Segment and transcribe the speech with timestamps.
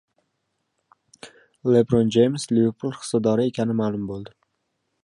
[1.75, 4.37] Lebron Jeyms “Liverpul” hissadori ekani ma’lum bo‘ldi